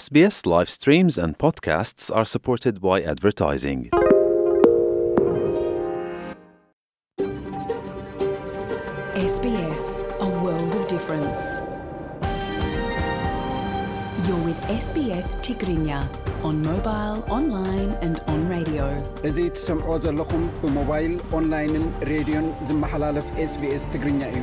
ስስ 0.00 0.04
ስሪስ 0.74 1.16
ን 1.28 1.32
ፖድካስትስ 1.42 2.04
ኣ 2.18 2.22
ስርድ 2.30 2.64
ድቨርይንግ 2.76 3.80
ስ 9.34 9.40
ዩ 9.46 9.58
ስስ 14.88 15.30
ትግርኛ 15.48 15.88
ን 16.54 16.56
ሞባ 16.66 16.88
ኦን 17.36 17.46
ኦንድ 17.54 18.68
እዚ 19.30 19.38
ትሰምዕ 19.58 19.88
ዘለኹም 20.06 20.44
ብሞባይል 20.64 21.14
ኦንላይንን 21.38 21.86
ሬድዮን 22.12 22.48
ዝመሓላለፍ 22.68 23.26
ስbs 23.50 23.82
ትግርኛ 23.94 24.20
እዩ 24.34 24.42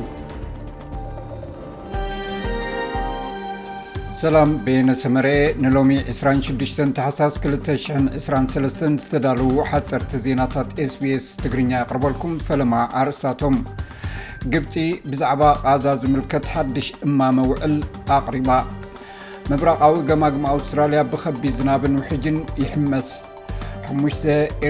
ሰላም 4.22 4.50
ቤነሰመርኤ 4.64 5.36
ንሎሚ 5.64 5.90
26 6.14 6.80
ተሓሳስ 6.96 7.34
223 7.44 8.82
ዝተዳለዉ 9.02 9.50
ሓፀርቲ 9.70 10.10
ዜናታት 10.24 10.68
sbs 10.92 11.26
ትግርኛ 11.42 11.70
ያቕርበልኩም 11.78 12.32
ፈለማ 12.48 12.72
ኣርእስታቶም 13.00 13.56
ግብፂ 14.54 14.74
ብዛዕባ 15.12 15.42
ቃዛ 15.64 15.84
ዝምልከት 16.04 16.44
ሓድሽ 16.52 16.88
እማመ 17.08 17.36
ውዕል 17.52 17.76
ኣቕሪባ 18.18 18.50
መብራቃዊ 19.50 19.96
ገማግማ 20.10 20.44
ኣውስትራልያ 20.56 21.02
ብከቢ 21.12 21.42
ዝናብን 21.60 21.96
ውሕጅን 22.02 22.38
ይሕመስ 22.62 23.10
5ሙ 23.94 24.02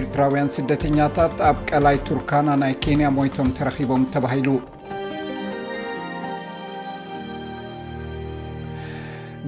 ኤርትራውያን 0.00 0.52
ስደተኛታት 0.58 1.34
ኣብ 1.50 1.58
ቀላይ 1.72 1.98
ቱርካና 2.08 2.48
ናይ 2.64 2.74
ኬንያ 2.86 3.08
ሞይቶም 3.18 3.50
ተረኺቦም 3.58 4.04
ተባሂሉ 4.16 4.48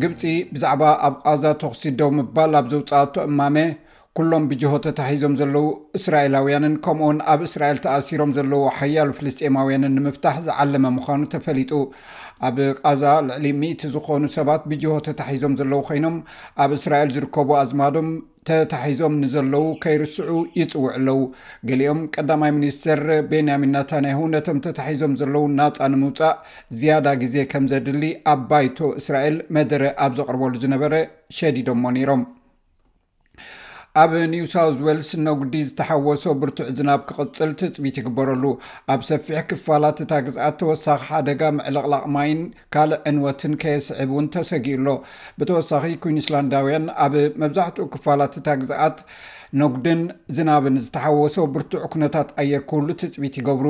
ግብፂ 0.02 0.20
ብዛዕባ 0.54 0.82
ኣብ 1.06 1.14
ቓዛ 1.24 1.42
ተክሲደው 1.62 2.10
ምባል 2.18 2.52
ኣብ 2.60 2.66
ዘውፃኣቱ 2.72 3.14
እማሜ 3.30 3.56
ኩሎም 4.18 4.46
ብጅሆ 4.48 4.70
ተታሒዞም 4.84 5.34
ዘለው 5.40 5.66
እስራኤላውያንን 5.98 6.72
ከምኡውን 6.84 7.18
ኣብ 7.32 7.40
እስራኤል 7.46 7.78
ተኣሲሮም 7.84 8.32
ዘለዎ 8.38 8.60
ሓያሉ 8.78 9.10
ፍልስጤማውያንን 9.18 9.94
ንምፍታሕ 9.98 10.36
ዝዓለመ 10.46 10.84
ምኳኑ 10.96 11.20
ተፈሊጡ 11.34 11.70
ኣብ 12.48 12.56
ቃዛ 12.82 13.02
ልዕሊ 13.28 13.46
ምኢት 13.60 13.82
ዝኾኑ 13.94 14.22
ሰባት 14.36 14.62
ብጅሆ 14.72 14.96
ተታሒዞም 15.06 15.54
ዘለው 15.60 15.80
ኮይኖም 15.88 16.16
ኣብ 16.64 16.70
እስራኤል 16.78 17.10
ዝርከቡ 17.16 17.48
ኣዝማዶም 17.62 18.10
ተታሒዞም 18.50 19.14
ንዘለው 19.22 19.64
ከይርስዑ 19.84 20.34
ይፅውዕ 20.60 20.90
ኣለዉ 20.98 21.18
ገሊኦም 21.70 22.00
ቀዳማይ 22.16 22.52
ሚኒስትር 22.58 23.02
ቤንያሚን 23.32 23.74
ናታንሁ 23.76 24.20
ነቶም 24.34 24.60
ተታሒዞም 24.68 25.14
ዘለው 25.22 25.46
ናፃ 25.60 25.78
ንምውፃእ 25.94 26.36
ዝያዳ 26.82 27.06
ግዜ 27.24 27.36
ከም 27.54 27.64
ዘድሊ 27.72 28.04
ኣብ 28.34 28.42
ባይቶ 28.52 28.78
እስራኤል 29.02 29.38
መደረ 29.58 29.82
ኣብ 30.06 30.14
ዘቅርበሉ 30.20 30.52
ዝነበረ 30.66 30.94
ሸዲዶሞ 31.40 31.84
ነሮም 31.98 32.24
ኣብ 34.00 34.12
ኒውሳውት 34.32 34.78
ዋልስ 34.84 35.08
ነጉዲ 35.24 35.54
ዝተሓወሶ 35.68 36.24
ብርቱዕ 36.42 36.68
ዝናብ 36.76 37.00
ክቅፅል 37.08 37.50
ትፅቢት 37.60 37.96
ይግበረሉ 38.00 38.44
ኣብ 38.92 39.00
ሰፊሕ 39.08 39.40
ክፋላት 39.48 39.98
እታ 40.04 40.12
ግዝኣት 40.28 40.54
ተወሳኺ 40.60 41.02
ሓደጋ 41.08 41.42
ምዕልቕላቕማይን 41.56 42.40
ካልእ 42.74 43.02
ዕንወትን 43.10 43.54
ከየስዕብ 43.64 44.08
እውን 44.14 44.28
ተሰጊእሎ 44.36 44.88
ብተወሳኺ 45.40 45.84
ኩንስላንዳውያን 46.04 46.86
ኣብ 47.06 47.16
መብዛሕትኡ 47.44 47.86
ክፋላት 47.96 48.36
እታ 48.40 48.48
ግዝኣት 48.62 48.98
ነጉድን 49.60 50.00
ዝናብን 50.36 50.76
ዝተሓወሰ 50.84 51.34
ብርቱዕ 51.54 51.80
ኩነታት 51.92 52.28
ኣየር 52.42 52.60
ክብሉ 52.68 52.88
ትፅቢት 53.00 53.34
ይገብሩ 53.40 53.66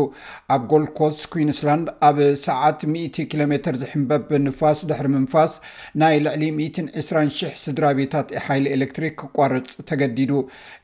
ኣብ 0.54 0.60
ጎልኮስ 0.70 1.16
ኩንስላንድ 1.32 1.88
ኣብ 2.08 2.18
ሰዓት 2.44 2.78
000 2.92 3.26
ኪሎ 3.30 3.40
ሜር 3.52 3.76
ዝሕምበብ 3.82 4.28
ንፋስ 4.44 4.80
ድሕሪ 4.90 5.08
ምንፋስ 5.16 5.54
ናይ 6.02 6.16
ልዕሊ 6.26 6.42
12000 6.58 7.56
ስድራ 7.64 7.84
ቤታት 8.00 8.28
ሓይሊ 8.44 8.66
ኤሌክትሪክ 8.76 9.16
ክቋርፅ 9.22 9.70
ተገዲዱ 9.90 10.32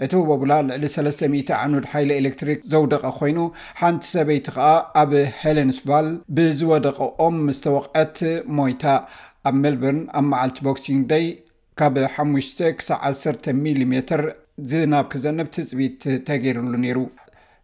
እቲ 0.07 0.13
በቡላ 0.31 0.53
ልዕሊ 0.71 0.85
300 0.97 1.55
ዕኑድ 1.63 1.87
ሓይሊ 1.93 2.11
ኤሌክትሪክ 2.23 2.61
ዘውደቐ 2.73 3.05
ኮይኑ 3.21 3.39
ሓንቲ 3.83 4.03
ሰበይቲ 4.15 4.47
ከዓ 4.59 4.69
ኣብ 5.05 5.13
ሄለንስቫል 5.45 6.09
ብዝወደቀኦም 6.39 7.39
ምስ 7.47 7.61
ተወዐት 7.67 8.17
ሞይታ 8.59 8.85
ኣብ 9.51 9.55
ሜልበርን 9.63 10.01
ኣብ 10.19 10.27
መዓልቲ 10.35 10.59
ቦክሲንግ 10.71 11.03
ደይ 11.15 11.27
ካብ 11.81 11.97
5 12.21 12.69
ሳ 12.89 13.01
1 13.15 13.49
ሚሜር 13.65 14.23
ዝናብ 14.71 15.05
ክዘንብ 15.13 15.49
ትፅቢት 15.55 16.03
ተገይሩሉ 16.29 16.73
ነይሩ 16.85 16.99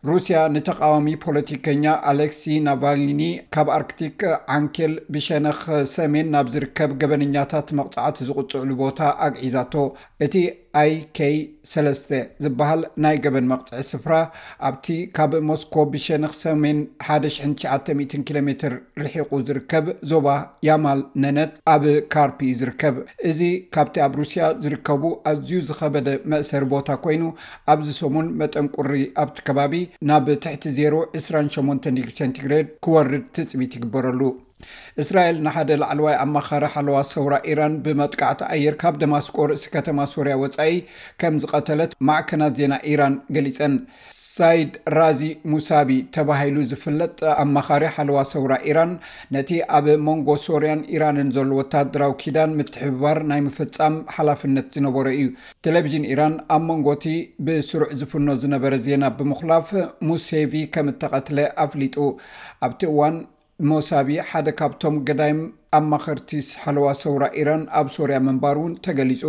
ሩስያ 0.09 0.39
ንተቃዋሚ 0.55 1.07
ፖለቲከኛ 1.25 1.85
ኣሌክሲ 2.11 2.43
ናቫልኒኒ 2.67 3.23
ካብ 3.55 3.69
ኣርክቲክ 3.77 4.21
ዓንኬል 4.57 4.93
ብሸነኽ 5.13 5.61
ሰሜን 5.97 6.29
ናብ 6.35 6.49
ዝርከብ 6.55 6.91
ገበንኛታት 7.03 7.69
መቕፃዓት 7.79 8.19
ዝቕፅዕሉ 8.29 8.71
ቦታ 8.83 9.01
ኣግዒዛቶ 9.29 9.75
እቲ 10.27 10.35
ኣይ 10.83 10.93
k 11.17 11.27
3 11.73 12.15
ዝበሃል 12.45 12.81
ናይ 13.05 13.17
ገበን 13.25 13.47
መቕፅዒ 13.51 13.81
ስፍራ 13.91 14.15
ኣብቲ 14.69 14.87
ካብ 15.17 15.33
ሞስኮ 15.49 15.75
ብሸንኽ 15.93 16.33
ሰሜ1990 16.43 18.17
ኪ 18.29 18.43
ሜ 18.47 18.51
ርሒቑ 19.01 19.31
ዝርከብ 19.49 19.87
ዞባ 20.13 20.27
ያማል 20.69 21.01
ነነት 21.25 21.53
ኣብ 21.75 21.85
ካርፒ 22.15 22.39
ዝርከብ 22.63 22.97
እዚ 23.31 23.41
ካብቲ 23.77 23.97
ኣብ 24.07 24.13
ሩስያ 24.23 24.43
ዝርከቡ 24.65 25.03
ኣዝዩ 25.33 25.53
ዝኸበደ 25.69 26.09
መእሰሪ 26.35 26.65
ቦታ 26.75 26.89
ኮይኑ 27.05 27.23
ኣብዚ 27.75 27.89
ሰሙን 28.01 28.29
መጠን 28.43 28.69
ቁሪ 28.77 28.91
ኣብቲ 29.25 29.39
ከባቢ 29.49 29.75
ናብ 30.11 30.27
ትሕቲ 30.47 30.65
028 30.81 32.19
ሰንግሬድ 32.21 32.67
ክወርድ 32.87 33.25
ትፅሚት 33.37 33.73
ይግበረሉ 33.79 34.21
እስራኤል 35.03 35.37
ንሓደ 35.47 35.71
ላዕለዋይ 35.83 36.17
ኣማኻሪ 36.25 36.65
ሓለዋ 36.75 36.97
ሰውራ 37.13 37.35
ኢራን 37.53 37.75
ብመጥቃዕቲ 37.87 38.41
ኣየር 38.55 38.77
ካብ 38.83 38.95
ደማስቆርእሲ 39.05 39.67
ከተማ 39.77 39.99
ሶርያ 40.15 40.35
ወፃኢ 40.43 40.75
ከም 41.23 41.37
ዝቐተለት 41.45 41.95
ማዕከናት 42.11 42.55
ዜና 42.61 42.75
ኢራን 42.93 43.17
ገሊፀን 43.37 43.75
ሳይድ 44.37 44.71
ራዚ 44.99 45.21
ሙሳቢ 45.51 45.89
ተባሂሉ 46.15 46.57
ዝፍለጥ 46.71 47.13
ኣማኻሪ 47.43 47.83
ሓለዋ 47.97 48.17
ሰውራ 48.31 48.53
ኢራን 48.71 48.93
ነቲ 49.35 49.51
ኣብ 49.77 49.87
መንጎ 50.07 50.29
ሶርያን 50.45 50.81
ኢራንን 50.95 51.29
ዘሎ 51.37 51.51
ወታደራዊ 51.61 52.13
ኪዳን 52.23 52.57
ምትሕብባር 52.61 53.19
ናይ 53.33 53.41
ምፍፃም 53.47 53.97
ሓላፍነት 54.17 54.67
ዝነበረ 54.77 55.07
እዩ 55.19 55.27
ቴሌቭዥን 55.67 56.09
ኢራን 56.15 56.35
ኣብ 56.57 56.65
መንጎቲ 56.71 57.07
ብስሩዕ 57.49 57.89
ዝፍኖ 58.01 58.29
ዝነበረ 58.45 58.75
ዜና 58.87 59.05
ብምኹላፍ 59.21 59.71
ሙሴቪ 60.11 60.53
ከም 60.77 60.91
እተቐትለ 60.95 61.39
ኣፍሊጡ 61.67 61.97
ኣብቲ 62.69 62.83
እዋን 62.93 63.17
ሞሳቢ 63.71 64.13
ሓደ 64.29 64.49
ካብቶም 64.59 64.95
ገዳይ 65.09 65.33
ኣ 65.77 65.81
ማክርቲስ 65.91 66.47
ሃለዋ 66.63 66.87
ሰውራ 67.01 67.25
ኢራን 67.41 67.63
ኣብ 67.79 67.89
ሶርያ 67.97 68.17
ምንባር 68.27 68.57
እውን 68.61 68.73
ተገሊጹ 68.85 69.23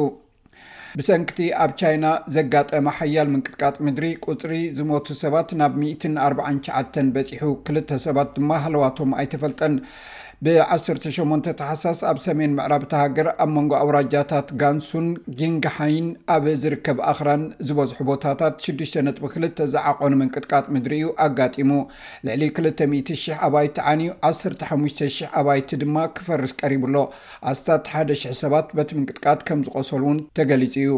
ብሰንክቲ 0.99 1.37
ኣብ 1.63 1.71
ቻይና 1.79 2.05
ዘጋጠመ 2.35 2.87
ሓያል 2.97 3.27
ምንቅጥቃጥ 3.33 3.75
ምድሪ 3.85 4.05
ቁፅሪ 4.25 4.53
ዝሞቱ 4.77 5.07
ሰባት 5.21 5.49
ናብ 5.59 5.73
149 5.83 6.99
በፂሑ 7.17 7.51
2ል 7.69 8.01
ሰባት 8.07 8.29
ድማ 8.37 8.49
ሃለዋቶም 8.65 9.11
ኣይተፈልጠን 9.21 9.75
ብ18 10.45 11.45
ተሓሳስ 11.59 11.99
ኣብ 12.09 12.17
ሰሜን 12.25 12.51
ምዕራብ 12.57 12.83
ተሃገር 12.93 13.27
ኣብ 13.43 13.49
መንጎ 13.57 13.71
ኣውራጃታት 13.83 14.47
ጋንሱን 14.61 15.07
ጊንጋሓይን 15.39 16.07
ኣብ 16.35 16.45
ዝርከብ 16.63 16.97
ኣክራን 17.11 17.43
ዝበዝሑ 17.69 17.97
ቦታታት 18.09 18.55
62 18.67 19.61
ዝዓቆኑ 19.73 20.11
ምንቅጥቃጥ 20.23 20.65
ምድሪ 20.75 20.93
እዩ 20.99 21.07
ኣጋጢሙ 21.27 21.71
ልዕሊ 22.27 22.43
20,0000 22.59 23.37
ኣባይቲ 23.49 23.77
ዓንዩ 23.93 24.09
15,0000 24.33 25.29
ኣባይቲ 25.41 25.71
ድማ 25.83 25.97
ክፈርስ 26.19 26.53
ቀሪብሎ 26.61 26.95
ኣስታት 27.51 27.85
1,007 28.05 28.75
በቲ 28.79 28.89
ምንቅጥቃጥ 28.99 29.39
ከም 29.49 29.61
ዝቆሰሉ 29.67 30.03
እውን 30.07 30.19
ተገሊጹ 30.39 30.73
እዩ 30.85 30.91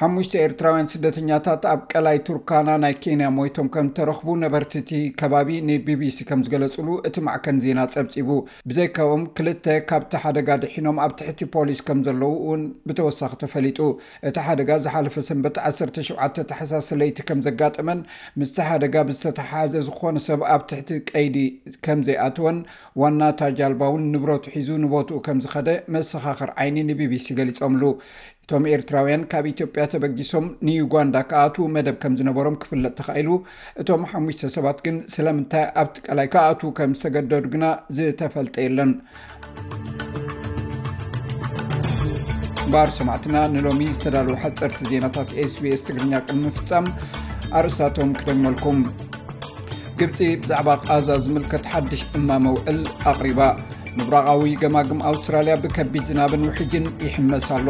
ሓሙሽተ 0.00 0.34
ኤርትራውያን 0.46 0.88
ስደተኛታት 0.92 1.62
ኣብ 1.72 1.80
ቀላይ 1.92 2.16
ቱርካና 2.28 2.68
ናይ 2.84 2.94
ኬንያ 3.04 3.26
ሞይቶም 3.38 3.66
ከም 3.74 3.88
ተረኽቡ 3.96 4.28
ነበርቲ 4.44 4.72
ቲ 4.88 4.92
ከባቢ 5.20 5.50
ንቢቢሲ 5.68 6.18
ከም 6.28 6.40
ዝገለፅሉ 6.46 6.88
እቲ 7.08 7.16
ማዕከን 7.26 7.58
ዜና 7.64 7.80
ፀብፂቡ 7.94 8.28
ብዘይከቦኦም 8.70 9.24
ክልተ 9.38 9.66
ካብቲ 9.90 10.14
ሓደጋ 10.22 10.48
ድሒኖም 10.62 10.98
ኣብ 11.06 11.12
ትሕቲ 11.20 11.40
ፖሊስ 11.56 11.80
ከም 11.88 12.00
ዘለው 12.08 12.32
እውን 12.46 12.62
ብተወሳኺ 12.90 13.32
ተፈሊጡ 13.44 13.78
እቲ 14.30 14.36
ሓደጋ 14.48 14.70
ዝሓለፈ 14.86 15.16
ሰንበት 15.28 15.56
17 15.66 16.40
ተሓሳስ 16.52 16.88
ለይቲ 17.02 17.18
ከም 17.30 17.40
ዘጋጠመን 17.48 18.00
ምስቲ 18.42 18.58
ሓደጋ 18.70 18.94
ብዝተተሓዘ 19.10 19.74
ዝኾነ 19.88 20.16
ሰብ 20.30 20.40
ኣብ 20.54 20.62
ትሕቲ 20.72 20.90
ቀይዲ 21.12 21.36
ከም 21.86 22.00
ዘይኣትወን 22.08 22.58
ዋና 23.02 23.20
ታጃልባ 23.42 23.82
እውን 23.92 24.04
ንብረቱ 24.14 24.44
ሒዙ 24.58 24.70
ንቦትኡ 24.86 25.18
ከም 25.28 25.38
ዝኸደ 25.46 25.68
መሰኻኽር 25.96 26.50
ዓይኒ 26.60 26.76
ንቢቢሲ 26.90 27.28
ገሊፆምሉ 27.40 27.82
እቶም 28.54 28.64
ኤርትራውያን 28.72 29.22
ካብ 29.32 29.44
ኢትዮጵያ 29.50 29.82
ተበጊሶም 29.92 30.46
ንዩጋንዳ 30.66 31.14
ከኣት 31.28 31.54
መደብ 31.76 31.94
ከም 32.02 32.16
ዝነበሮም 32.18 32.56
ክፍለጥ 32.62 32.90
ተካኢሉ 32.98 33.28
እቶም 33.80 34.02
ሓሽተ 34.10 34.50
ሰባት 34.56 34.78
ግን 34.86 34.96
ስለምንታይ 35.14 35.64
ኣብቲ 35.82 35.94
ቀላይ 36.08 36.26
ከኣት 36.34 36.62
ከም 36.80 36.92
ዝተገደዱ 36.98 37.44
ግና 37.54 37.64
ዝተፈልጠ 37.96 38.54
የለን 38.66 38.90
ባር 42.74 42.90
ሰማዕትና 42.98 43.36
ንሎሚ 43.54 43.80
ዝተዳለው 43.94 44.36
ሓፀርቲ 44.44 44.82
ዜናታት 44.92 45.32
ስስ 45.54 45.84
ትግርኛ 45.88 46.12
ቅን 46.28 46.40
ምፍፃም 46.44 46.88
ኣርእሳቶም 47.62 48.12
ክደመልኩም 48.20 48.78
ግብፂ 50.00 50.18
ብዛዕባ 50.44 50.68
ቃዛ 50.86 51.08
ዝምልከት 51.24 51.64
ሓድሽ 51.72 52.02
እማመውዕል 52.20 52.80
ኣቅሪባ 53.12 53.40
ምብራቃዊ 53.96 54.52
ገማግም 54.64 55.02
ኣውስትራልያ 55.12 55.56
ብከቢድ 55.64 56.04
ዝናብን 56.12 56.46
ውሕጅን 56.50 56.86
ይሕመስኣሎ 57.08 57.66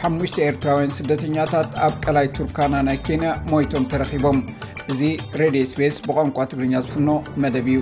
ሓሙሽተ 0.00 0.36
ኤርትራውያን 0.48 0.92
ስደተኛታት 0.96 1.70
ኣብ 1.86 1.94
ቀላይ 2.04 2.26
ቱርካና 2.36 2.74
ናይ 2.88 2.98
ኬንያ 3.06 3.30
ሞይቶም 3.52 3.84
ተረኺቦም 3.92 4.38
እዚ 4.92 5.00
ሬድዮ 5.40 5.64
ስፔስ 5.72 5.96
ብቋንቋ 6.08 6.36
ትግርኛ 6.52 6.74
ዝፍኖ 6.86 7.10
መደብ 7.44 7.68
እዩ 7.74 7.80